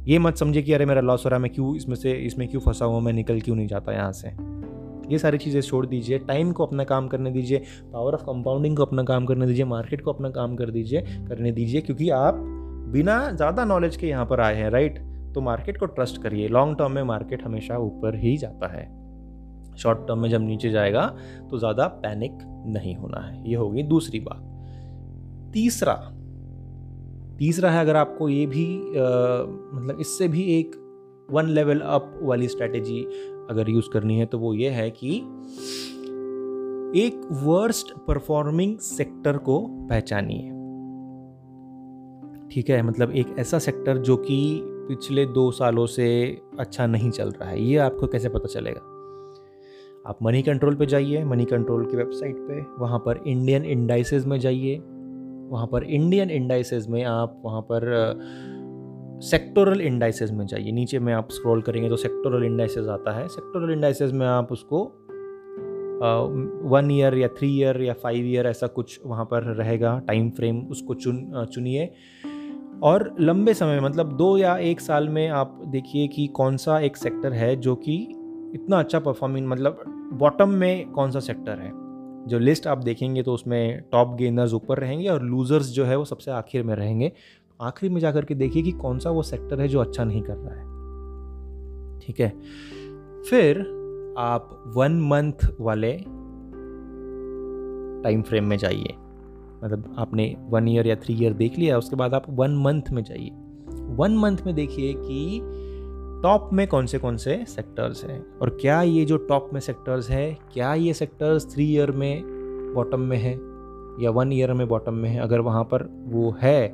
ये 0.06 0.18
मत 0.18 0.36
समझिए 0.36 0.62
कि 0.62 0.72
अरे 0.72 0.86
मेरा 0.86 1.00
लॉस 1.00 1.24
हो 1.24 1.30
रहा 1.30 1.38
है, 1.38 1.42
मैं 1.42 1.52
क्यों 1.52 1.74
इसमें 1.76 1.94
से, 1.96 2.12
इसमें 2.12 2.48
क्यों 2.48 2.60
फंसा 2.60 2.84
हुआ 2.84 3.00
मैं 3.00 3.12
निकल 3.12 3.40
क्यों 3.40 3.56
नहीं 3.56 3.66
जाता 3.68 3.92
यहाँ 3.92 4.12
से। 4.12 4.28
ये 5.12 5.18
सारी 5.18 5.38
चीज़ें 5.38 5.60
छोड़ 5.60 5.84
दीजिए 5.86 6.18
टाइम 6.18 6.52
को 6.52 6.66
अपना 6.66 6.84
काम 6.84 7.08
करने 7.08 7.30
दीजिए 7.30 7.58
पावर 7.92 8.14
ऑफ़ 8.14 8.22
कंपाउंडिंग 8.22 8.76
को 8.76 8.84
अपना 8.84 9.02
काम 9.04 9.26
करने 9.26 9.46
दीजिए 9.46 9.64
मार्केट 9.64 10.00
को 10.00 10.12
अपना 10.12 10.30
काम 10.30 10.56
कर 10.56 10.70
दीजिए, 10.70 11.00
करने 11.28 11.52
दीजिए, 11.52 11.80
क्योंकि 11.80 12.10
आप 12.10 12.42
बिना 12.92 13.18
ज़्यादा 13.30 13.64
नॉलेज 13.64 13.96
के 13.96 14.06
यहाँ 14.06 14.26
पर 14.26 14.40
आए 14.40 14.56
हैं 14.56 14.70
राइट 14.70 14.98
तो 15.36 15.40
मार्केट 15.42 15.78
को 15.78 15.86
ट्रस्ट 15.86 16.20
करिए। 16.22 16.48
लॉन्ग 16.48 16.76
टर्म 16.78 16.92
में 16.92 17.02
मार्केट 17.04 17.42
हमेशा 17.44 17.78
ऊपर 17.78 18.16
ही 18.16 18.36
जाता 18.36 18.68
है। 18.68 18.84
शॉर्ट 19.76 20.06
टर्म 20.08 20.18
में 20.18 20.28
जब 20.30 20.40
नीचे 20.42 20.70
जाएगा 20.70 21.06
तो 21.50 21.58
ज़्यादा 21.58 21.86
पैनिक 22.02 22.38
नहीं 22.66 22.94
होना 22.96 23.20
है। 23.20 23.48
ये 23.48 23.56
होगी 23.56 23.82
दूसरी 23.84 24.20
बात। 24.20 25.52
तीसरा 25.54 25.94
तीसरा 27.38 27.70
है 27.70 27.80
अगर 27.80 27.96
आपको 27.96 28.28
ये 28.28 28.46
भी 28.46 28.64
आ, 28.64 29.02
मतलब 29.72 29.96
इससे 30.00 30.28
भी 30.28 30.42
एक 30.58 30.76
वन 31.30 31.46
लेवल 31.48 31.80
अप 31.80 32.18
वाली 32.22 32.48
स्ट्रैटेजी 32.48 33.02
अगर 33.50 33.68
यूज़ 33.70 33.90
करनी 33.92 34.18
है 34.18 34.26
तो 34.26 34.38
वो 34.38 34.52
ये 34.54 34.70
है 34.70 34.90
कि 34.90 35.16
एक 37.00 37.28
वर्स्ट 37.42 37.92
परफॉर्मिंग 38.06 38.78
सेक्टर 38.78 39.36
को 39.38 39.58
पहचानिए। 39.90 40.48
ठीक 42.48 42.70
है? 42.70 42.82
मतलब 42.82 43.10
एक 43.12 43.34
ऐसा 43.38 43.58
सेक्टर 43.58 43.98
जो 43.98 44.16
कि 44.16 44.38
पिछले 44.88 45.24
दो 45.26 45.50
सालों 45.50 45.86
से 45.86 46.06
अच्छा 46.58 46.86
नहीं 46.86 47.10
चल 47.10 47.30
रहा 47.30 47.48
है। 47.50 47.62
ये 47.62 47.76
आपको 47.78 48.06
कैसे 48.06 48.28
पता 48.28 48.48
चलेगा? 48.48 48.80
आप 50.06 50.18
मनी 50.22 50.42
कंट्रोल 50.42 50.74
पे 50.74 50.86
जाइए 50.86 51.24
मनी 51.24 51.44
कंट्रोल 51.44 51.86
की 51.86 51.96
वेबसाइट 51.96 52.36
पे, 52.38 52.60
वहाँ 52.78 52.98
पर 52.98 53.22
इंडियन 53.26 53.64
इंडाइसेस 53.64 54.26
में 54.26 54.38
जाइए। 54.40 54.76
वहाँ 55.50 55.66
पर 55.66 55.84
इंडियन 55.84 56.30
इंडाइसेस 56.30 56.86
में 56.88 57.02
आप, 57.04 57.40
वहाँ 57.44 57.60
पर 57.62 57.84
सेक्टोरल 59.22 59.80
इंडाइसेस 59.80 60.30
में 60.30 60.46
जाइए। 60.46 60.72
नीचे 60.72 60.98
में 60.98 61.12
आप 61.14 61.30
स्क्रॉल 61.30 61.62
करेंगे 61.62 61.88
तो 61.88 61.96
सेक्टोरल 61.96 62.44
इंडाइसेस 62.44 62.86
आता 62.88 63.12
है। 63.12 63.26
सेक्टोरल 63.28 63.72
इंडाइसेस 63.72 64.12
में 64.12 64.26
आप 64.26 64.52
उसको 64.52 64.84
वन 66.70 66.90
ईयर 66.90 67.16
या 67.18 67.28
थ्री 67.28 67.48
ईयर 67.58 67.80
या 67.82 67.92
फाइव 67.92 68.26
ईयर 68.26 68.46
ऐसा 68.46 68.66
कुछ 68.66 69.00
वहाँ 69.06 69.24
पर 69.24 69.42
रहेगा। 69.54 69.98
टाइम 69.98 70.30
फ्रेम 70.30 70.60
उसको 70.60 70.94
चुन 70.94 71.46
चुनिए। 71.54 71.92
और 72.82 73.16
लंबे 73.20 73.54
समय 73.54 73.80
मतलब 73.80 74.16
दो 74.16 74.38
या 74.38 74.56
एक 74.56 74.80
साल 74.80 75.08
में 75.08 75.28
आप 75.28 75.62
देखिए 75.66 76.08
कि 76.08 76.26
कौन 76.26 76.56
सा 76.56 76.78
एक 76.80 76.96
सेक्टर 76.96 77.32
है 77.32 77.56
जो 77.56 77.74
कि 77.76 77.96
इतना 78.54 78.78
अच्छा 78.78 78.98
परफॉर्मिंग 78.98 79.48
मतलब 79.48 79.84
बॉटम 80.12 80.48
में 80.48 80.90
कौन 80.90 81.10
सा 81.10 81.20
सेक्टर 81.20 81.58
है। 81.58 81.72
जो 82.26 82.38
लिस्ट 82.38 82.66
आप 82.66 82.78
देखेंगे 82.78 83.22
तो 83.22 83.34
उसमें 83.34 83.82
टॉप 83.92 84.16
गेनर्स 84.16 84.54
ऊपर 84.54 84.78
रहेंगे 84.78 85.08
और 85.08 85.22
लूज़र्स 85.22 85.66
जो 85.66 85.84
है 85.84 85.96
वो 85.96 86.04
सबसे 86.04 86.30
आखिर 86.30 86.62
में 86.62 86.74
रहेंगे। 86.74 87.12
आखिरी 87.60 87.94
में 87.94 88.00
जाकर 88.00 88.24
के 88.24 88.34
देखिए 88.34 88.62
कि 88.62 88.72
कौन 88.72 88.98
सा 88.98 89.10
वो 89.10 89.22
सेक्टर 89.22 89.60
है 89.60 89.68
जो 89.68 89.80
अच्छा 89.80 90.04
नहीं 90.04 90.22
कर 90.22 90.36
रहा 90.36 90.54
है। 90.54 90.66
ठीक 92.00 92.20
है? 92.20 92.28
फिर 93.30 93.60
आप 94.18 94.64
वन 94.66 95.00
मंथ 95.00 95.54
वाले 95.60 95.92
टाइम 98.02 98.22
फ्रेम 98.22 98.44
में 98.44 98.56
जाइए। 98.56 98.94
मतलब 99.64 99.94
आपने 99.98 100.34
वन 100.50 100.68
ईयर 100.68 100.86
या 100.86 100.96
थ्री 100.96 101.14
ईयर 101.14 101.32
देख 101.32 101.58
लिया, 101.58 101.78
उसके 101.78 101.96
बाद 101.96 102.14
आप 102.14 102.24
वन 102.30 102.56
मंथ 102.56 102.90
में 102.92 103.02
जाइए। 103.04 103.30
वन 103.96 104.16
मंथ 104.16 104.36
में 104.46 104.54
देखिए 104.54 104.92
कि 104.92 105.40
टॉप 106.22 106.50
में 106.52 106.66
कौन 106.68 106.86
से 106.86 106.98
कौन 106.98 107.16
से 107.16 107.44
सेक्टर्स 107.48 108.04
हैं 108.04 108.38
और 108.38 108.50
क्या 108.60 108.80
ये 108.82 109.04
जो 109.04 109.16
टॉप 109.16 109.50
में 109.52 109.60
सेक्टर्स 109.60 110.10
है, 110.10 110.38
क्या 110.52 110.74
ये 110.74 110.94
सेक्टर्स 110.94 111.52
थ्री 111.54 111.64
ईयर 111.64 111.90
में 111.90 112.22
बॉटम 112.74 113.00
में 113.00 113.16
है 113.18 113.32
या 114.04 114.10
वन 114.10 114.32
ईयर 114.32 114.52
में 114.52 114.66
बॉटम 114.68 114.94
में 114.94 115.08
है? 115.10 115.20
अगर 115.20 115.40
वहाँ 115.40 115.64
पर 115.64 115.82
वो 116.06 116.34
है 116.42 116.68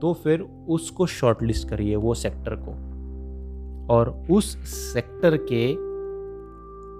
तो 0.00 0.12
फिर 0.12 0.40
उसको 0.68 1.06
शॉर्ट 1.06 1.42
लिस्ट 1.42 1.68
करिए 1.68 1.96
वो 1.96 2.14
सेक्टर 2.14 2.56
को। 2.58 2.72
और 3.94 4.08
उस 4.30 4.56
सेक्टर 4.92 5.36
के 5.36 5.74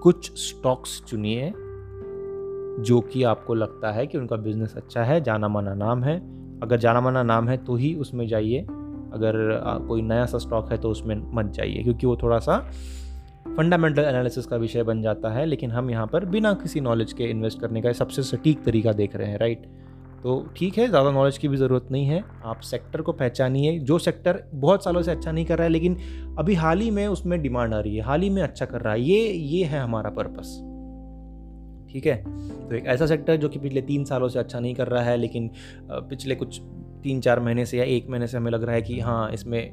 कुछ 0.01 0.31
स्टॉक्स 0.39 1.01
चुनिए। 1.07 1.51
जो 2.79 2.99
कि 3.03 3.23
आपको 3.23 3.53
लगता 3.53 3.91
है 3.91 4.05
कि 4.07 4.17
उनका 4.17 4.35
बिज़नेस 4.37 4.75
अच्छा 4.77 5.03
है, 5.03 5.21
जाना 5.21 5.47
माना 5.47 5.73
नाम 5.75 6.03
है। 6.03 6.17
अगर 6.63 6.77
जाना 6.77 7.01
माना 7.01 7.23
नाम 7.23 7.47
है 7.49 7.57
तो 7.57 7.75
ही 7.75 7.93
उसमें 7.95 8.27
जाइए। 8.27 8.59
अगर 8.59 9.35
कोई 9.87 10.01
नया 10.01 10.25
सा 10.25 10.37
स्टॉक 10.37 10.71
है 10.71 10.77
तो 10.77 10.89
उसमें 10.89 11.15
मत 11.33 11.51
जाइए, 11.53 11.83
क्योंकि 11.83 12.07
वो 12.07 12.15
थोड़ा 12.15 12.39
सा 12.39 12.57
फंडामेंटल 13.47 14.03
एनालिसिस 14.03 14.45
का 14.45 14.57
विषय 14.57 14.83
बन 14.83 15.01
जाता 15.01 15.29
है, 15.29 15.45
लेकिन 15.45 15.71
हम 15.71 15.89
यहाँ 15.89 16.07
पर 16.07 16.25
बिना 16.25 16.53
किसी 16.53 16.81
नॉलेज 16.81 17.13
के 17.13 17.23
इन्वेस्ट 17.23 17.59
करने 17.61 17.81
का 17.81 17.91
सबसे 17.93 18.23
सटीक 18.23 18.63
तरीका 18.63 18.93
देख 18.93 19.15
रहे 19.15 19.27
हैं 19.27 19.39
राइट 19.39 19.65
तो 20.23 20.45
ठीक 20.57 20.77
है, 20.77 20.87
ज़्यादा 20.87 21.11
नॉलेज 21.11 21.37
की 21.37 21.47
भी 21.47 21.57
ज़रूरत 21.57 21.87
नहीं 21.91 22.05
है। 22.05 22.23
आप 22.45 22.59
सेक्टर 22.61 23.01
को 23.01 23.11
पहचानिए, 23.13 23.77
जो 23.79 23.97
सेक्टर 23.99 24.43
बहुत 24.53 24.83
सालों 24.83 25.01
से 25.01 25.11
अच्छा 25.11 25.31
नहीं 25.31 25.45
कर 25.45 25.57
रहा 25.57 25.63
है, 25.63 25.71
लेकिन 25.71 25.97
अभी 26.39 26.53
हाल 26.55 26.79
ही 26.79 26.89
में 26.91 27.07
उसमें 27.07 27.41
डिमांड 27.41 27.73
आ 27.73 27.79
रही 27.79 27.95
है, 27.95 28.03
हाल 28.03 28.21
ही 28.21 28.29
में 28.29 28.41
अच्छा 28.43 28.65
कर 28.65 28.81
रहा 28.81 28.93
है, 28.93 29.01
ये 29.01 29.31
ये 29.31 29.63
है 29.65 29.79
हमारा 29.79 30.09
पर्पस 30.09 30.59
ठीक 31.95 32.05
है? 32.05 32.15
तो 32.69 32.75
एक 32.75 32.85
ऐसा 32.85 33.05
सेक्टर 33.05 33.35
जो 33.37 33.49
कि 33.49 33.59
पिछले 33.59 33.81
तीन 33.83 34.03
सालों 34.05 34.27
से 34.29 34.39
अच्छा 34.39 34.59
नहीं 34.59 34.73
कर 34.75 34.87
रहा 34.87 35.03
है, 35.03 35.17
लेकिन 35.17 35.49
पिछले 35.91 36.35
कुछ 36.35 36.59
तीन 37.03 37.19
चार 37.21 37.39
महीने 37.39 37.65
से 37.65 37.77
या 37.77 37.83
एक 37.85 38.07
महीने 38.09 38.27
से 38.27 38.37
हमें 38.37 38.51
लग 38.51 38.63
रहा 38.63 38.75
है 38.75 38.81
कि 38.81 38.99
हाँ 38.99 39.31
इसमें 39.31 39.69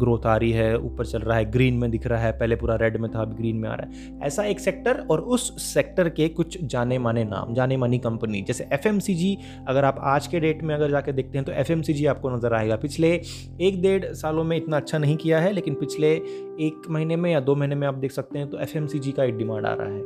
ग्रोथ 0.00 0.26
आ 0.26 0.36
रही 0.36 0.50
है, 0.52 0.76
ऊपर 0.78 1.06
चल 1.06 1.18
रहा 1.18 1.36
है 1.36 1.50
ग्रीन 1.50 1.74
में 1.74 1.90
दिख 1.90 2.06
रहा 2.06 2.20
है, 2.20 2.32
पहले 2.32 2.56
पूरा 2.56 2.76
रेड 2.76 2.96
में 2.96 3.10
था, 3.10 3.22
अब 3.22 3.34
ग्रीन 3.36 3.56
में 3.56 3.68
आ 3.68 3.74
रहा 3.74 3.86
है। 3.86 4.18
ऐसा 4.26 4.44
एक 4.44 4.60
सेक्टर 4.60 5.00
और 5.10 5.20
उस 5.20 5.50
सेक्टर 5.64 6.08
के 6.08 6.28
कुछ 6.28 6.58
जाने 6.64 6.98
माने 6.98 7.24
नाम 7.24 7.54
जाने 7.54 7.76
मानी 7.76 7.98
कंपनी 7.98 8.42
जैसे 8.42 8.68
एफएमसीजी 8.72 9.36
अगर 9.68 9.84
आप 9.84 9.98
आज 10.04 10.26
के 10.26 10.40
डेट 10.40 10.62
में 10.62 10.74
अगर 10.74 10.90
जाके 10.90 11.12
देखते 11.12 11.38
हैं 11.38 11.44
तो 11.44 11.52
एफएमसीजी 11.54 12.06
आपको 12.06 12.30
नज़र 12.30 12.54
आएगा। 12.54 12.76
पिछले 12.76 13.12
एक 13.60 13.82
डेढ़ 13.82 14.12
सालों 14.14 14.44
में 14.44 14.56
इतना 14.56 14.76
अच्छा 14.76 14.98
नहीं 14.98 15.16
किया 15.16 15.40
है, 15.40 15.52
लेकिन 15.52 15.74
पिछले 15.74 16.14
एक 16.14 16.90
महीने 16.90 17.16
में 17.16 17.30
या 17.32 17.40
दो 17.40 17.56
महीने 17.56 17.74
में 17.74 17.88
आप 17.88 17.94
देख 17.96 18.12
सकते 18.12 18.38
हैं 18.38 18.50
तो 18.50 18.58
एफएमसीजी 18.60 19.12
का 19.12 19.24
एक 19.24 19.36
डिमांड 19.36 19.66
आ 19.66 19.74
रहा 19.74 19.88
है 19.88 20.02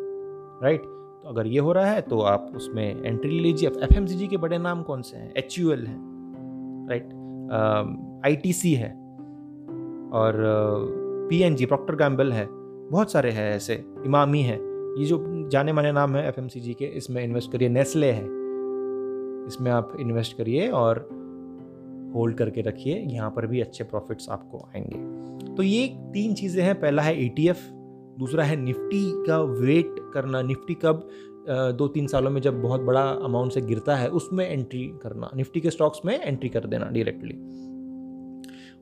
राइट 0.62 0.93
तो 1.24 1.30
अगर 1.30 1.46
ये 1.46 1.58
हो 1.58 1.72
रहा 1.72 1.86
है 1.86 2.00
तो 2.00 2.20
आप 2.20 2.52
उसमें 2.56 3.04
एंट्री 3.04 3.30
ले 3.30 3.42
लीजिए। 3.42 3.68
एफ़ 3.68 4.28
के 4.30 4.36
बड़े 4.36 4.58
नाम 4.58 4.82
कौन 4.82 5.02
से 5.02 5.16
हैं? 5.16 5.32
एच 5.36 5.58
यू 5.58 5.70
एल 5.72 5.86
है 5.86 5.96
राइट 6.88 7.12
आई 8.26 8.36
टी 8.36 8.52
सी 8.52 8.72
है 8.74 8.90
और 10.12 10.40
P 11.30 11.40
N 11.42 11.56
G 11.56 11.66
Procter 11.66 11.96
Gamble 11.96 12.32
है। 12.32 12.46
बहुत 12.50 13.12
सारे 13.12 13.30
हैं 13.30 13.54
ऐसे, 13.54 13.74
इमामी 14.06 14.42
है। 14.42 14.56
ये 14.98 15.04
जो 15.04 15.48
जाने 15.48 15.72
माने 15.72 15.92
नाम 15.92 16.16
है 16.16 16.28
एफ़ 16.28 16.40
एम 16.40 16.48
सी 16.48 16.60
जी 16.60 16.74
के, 16.74 16.84
इसमें 16.84 17.22
इन्वेस्ट 17.24 17.52
करिए। 17.52 17.68
नेस्ले 17.68 18.10
है। 18.10 18.24
इसमें 19.46 19.70
आप 19.70 19.96
इन्वेस्ट 20.00 20.36
करिए 20.36 20.68
और 20.68 21.08
होल्ड 22.14 22.36
करके 22.36 22.60
रखिए। 22.60 22.98
यहाँ 22.98 23.30
पर 23.30 23.46
भी 23.46 23.60
अच्छे 23.60 23.84
प्रॉफिट्स 23.84 24.28
आपको 24.28 24.58
आएँगे। 24.58 25.54
तो 25.54 25.62
ये 25.62 25.86
तीन 26.14 26.34
चीज़ें 26.34 26.62
हैं। 26.64 26.80
पहला 26.80 27.02
है 27.02 27.24
ई 27.24 27.48
एफ़ 27.48 27.73
दूसरा 28.18 28.44
है 28.44 28.56
निफ्टी 28.56 29.04
का 29.26 29.38
वेट 29.38 29.94
करना, 30.14 30.42
निफ्टी 30.42 30.74
कब 30.84 31.08
दो 31.48 31.86
तीन 31.88 32.06
सालों 32.06 32.30
में 32.30 32.40
जब 32.40 32.60
बहुत 32.62 32.80
बड़ा 32.82 33.02
अमाउंट 33.02 33.52
से 33.52 33.60
गिरता 33.62 33.96
है, 33.96 34.08
उसमें 34.10 34.48
एंट्री 34.48 34.84
करना, 35.02 35.30
निफ्टी 35.36 35.60
के 35.60 35.70
स्टॉक्स 35.70 36.00
में 36.04 36.18
एंट्री 36.20 36.48
कर 36.48 36.66
देना 36.66 36.86
डायरेक्टली 36.86 37.34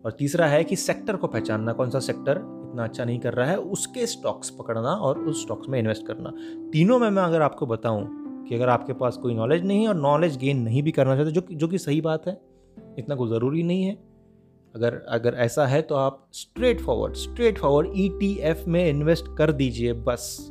और 0.05 0.13
तीसरा 0.19 0.47
है 0.47 0.63
कि 0.65 0.77
सेक्टर 0.77 1.17
को 1.17 1.27
पहचानना, 1.29 1.73
कौन 1.73 1.91
सा 1.91 2.01
सेक्टर 2.01 2.39
इतना 2.39 2.85
अच्छा 2.85 3.05
नहीं 3.05 3.19
कर 3.21 3.35
रहा 3.35 3.47
है, 3.47 3.57
उसके 3.57 4.07
स्टॉक्स 4.07 4.51
पकड़ना 4.51 4.95
और 4.99 5.19
उस 5.21 5.43
स्टॉक्स 5.43 5.69
में 5.69 5.79
इन्वेस्ट 5.79 6.07
करना। 6.07 6.33
तीनों 6.73 6.99
में 6.99 7.09
मैं 7.11 7.23
अगर 7.23 7.43
आपको 7.43 7.67
बताऊँ 7.67 8.07
कि 8.49 8.55
अगर 8.55 8.69
आपके 8.69 8.93
पास 8.93 9.17
कोई 9.17 9.35
नॉलेज 9.35 9.65
नहीं 9.65 9.83
है 9.83 9.89
और 9.89 9.95
नॉलेज 9.97 10.37
गेन 10.37 10.63
नहीं 10.63 10.83
भी 10.83 10.93
करना 10.93 11.17
चाहते, 11.17 11.31
जो 11.31 11.43
जो 11.53 11.69
कि 11.69 11.79
सही 11.79 12.01
बात 12.01 12.27
है, 12.27 12.41
इतना 12.99 13.15
कोई 13.15 13.29
ज़रूरी 13.29 13.63
नहीं 13.63 13.85
है। 13.85 13.97
अगर 14.75 14.95
अगर 15.09 15.35
ऐसा 15.35 15.67
है 15.67 15.83
तो 15.83 15.95
आप 15.95 16.27
straight 16.33 16.81
forward 16.81 17.15
straight 17.15 17.59
forward 17.59 17.89
ETF 17.95 18.65
में 18.69 18.89
इन्वेस्ट 18.91 19.25
कर 19.39 19.53
दीजिए, 19.53 19.93
बस। 19.93 20.49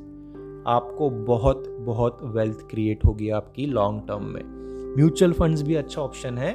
आपको 0.68 1.10
बहुत 1.10 1.68
बहुत 1.80 2.20
वेल्थ 2.24 2.60
क्रिएट 2.70 3.06
होगी 3.06 3.30
आपकी 3.30 3.66
लॉन्ग 3.66 4.01
टर्म 4.08 4.24
में। 4.24 4.44
म्यूचुअल 4.98 5.34
फंड्स 5.34 5.62
भी 5.62 5.75
अच्छा 5.75 6.01
ऑप्शन 6.01 6.38
है। 6.38 6.54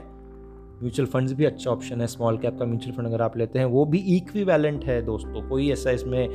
म्यूचुअल 0.83 1.07
फंड्स 1.07 1.33
भी 1.33 1.45
अच्छा 1.45 1.71
ऑप्शन 1.71 2.01
है 2.01 2.07
स्मॉल 2.07 2.39
कैप 2.39 2.59
का 2.59 2.65
म्यूचुअल 2.65 2.97
फंड 2.97 3.07
अगर 3.07 3.23
आप 3.23 3.37
लेते 3.37 3.59
हैं, 3.59 3.67
वो 3.67 3.85
भी 3.85 3.99
इक्वी 4.17 4.45
है 4.85 5.03
दोस्तों। 5.03 5.49
कोई 5.49 5.71
ऐसा 5.71 5.91
इसमें 5.91 6.29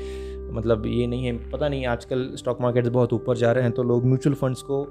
मतलब 0.51 0.85
ये 0.85 1.07
नहीं 1.07 1.25
है, 1.25 1.51
पता 1.51 1.69
नहीं 1.69 1.85
आजकल 1.85 2.31
स्टॉक 2.35 2.61
मार्केट्स 2.61 2.89
बहुत 2.89 3.13
ऊपर 3.13 3.38
जा 3.38 3.51
रहे 3.51 3.63
हैं 3.63 3.71
तो 3.71 3.83
लोग 3.83 4.05
म्यूचुअल 4.05 4.35
फंड्स 4.35 4.61
को 4.61 4.83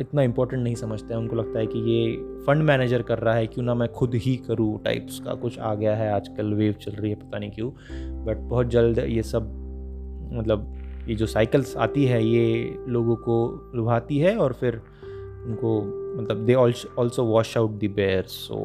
इतना 0.00 0.22
इंपॉर्टेंट 0.22 0.62
नहीं 0.62 0.74
समझते 0.74 1.14
हैं। 1.14 1.20
उनको 1.20 1.36
लगता 1.36 1.58
है 1.58 1.66
कि 1.66 1.78
ये 1.90 2.16
फंड 2.46 2.62
मैनेजर 2.62 3.02
कर 3.02 3.18
रहा 3.18 3.34
है, 3.34 3.46
क्यों 3.46 3.64
ना 3.64 3.74
मैं 3.74 3.88
खुद 3.88 4.14
ही 4.14 4.36
करूँ 4.36 4.82
टाइप्स 4.84 5.18
का। 5.20 5.34
कुछ 5.34 5.58
आ 5.58 5.74
गया 5.74 5.94
है, 5.96 6.10
आजकल 6.12 6.52
वेव 6.54 6.72
चल 6.72 6.92
रही 6.92 7.10
है, 7.10 7.16
पता 7.16 7.38
नहीं 7.38 7.50
क्यों। 7.50 7.70
बट 8.24 8.48
बहुत 8.50 8.66
जल्द 8.66 8.98
ये 8.98 9.22
सब 9.22 9.52
मतलब 10.32 10.72
ये 11.08 11.14
जो 11.14 11.26
साइकिल्स 11.26 11.76
आती 11.76 12.04
है, 12.04 12.24
ये 12.24 12.76
लोगों 12.88 13.16
को 13.16 13.72
लुभाती 13.74 14.18
है 14.18 14.36
और 14.36 14.52
फिर 14.52 14.80
उनको 15.46 15.80
मतलब 16.18 16.44
they 16.46 16.54
also 16.54 17.24
wash 17.24 17.56
out 17.58 17.78
the 17.78 17.90
bear 17.96 18.22
so 18.22 18.56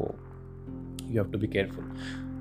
you 1.04 1.22
have 1.22 1.32
to 1.32 1.38
be 1.38 1.46
careful 1.46 1.84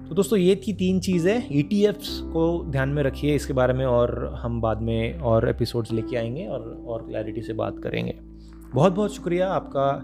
तो 0.10 0.16
दोस्तों, 0.16 0.40
ये 0.40 0.56
थी 0.56 0.74
तीन 0.74 1.00
चीज़ें। 1.00 1.48
ई 1.52 1.62
e 1.62 1.94
को 2.34 2.64
ध्यान 2.66 2.90
में 2.90 3.02
रखिए, 3.04 3.36
इसके 3.36 3.54
बारे 3.54 3.74
में 3.74 3.86
और 3.86 4.34
हम 4.42 4.60
बाद 4.62 4.82
में 4.82 5.20
और 5.20 5.48
एपिसोड्स 5.50 5.92
लेके 5.92 6.18
आएँगे 6.18 6.46
और 6.48 6.84
और 6.88 7.06
क्लैरिटी 7.08 7.42
से 7.42 7.54
बात 7.54 7.80
करेंगे। 7.80 8.18
बहुत 8.74 8.94
बहुत 8.94 9.16
शुक्रिया 9.16 9.54
आपका 9.54 10.02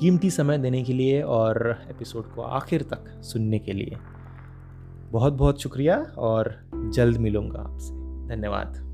कीमती 0.00 0.30
समय 0.30 0.58
देने 0.58 0.82
के 0.82 0.92
लिए 0.92 1.22
और 1.22 1.78
एपिसोड 1.90 2.34
को 2.34 2.42
आखिर 2.42 2.82
तक 2.82 3.22
सुनने 3.22 3.58
के 3.58 3.72
लिए। 3.72 3.96
बहुत 5.12 5.32
बहुत 5.32 5.60
शुक्रिया 5.60 6.06
और 6.18 6.70
जल्द 6.74 7.16
मिलूँगा 7.16 7.60
आपसे। 7.60 7.90
धन्यवाद। 8.28 8.91